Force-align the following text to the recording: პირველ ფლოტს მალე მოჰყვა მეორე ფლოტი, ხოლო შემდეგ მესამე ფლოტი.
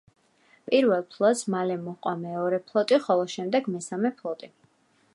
პირველ 0.69 1.03
ფლოტს 1.15 1.43
მალე 1.55 1.77
მოჰყვა 1.83 2.15
მეორე 2.23 2.61
ფლოტი, 2.71 3.01
ხოლო 3.07 3.31
შემდეგ 3.37 3.73
მესამე 3.77 4.17
ფლოტი. 4.23 4.55